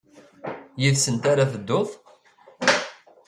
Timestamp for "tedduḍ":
1.51-1.89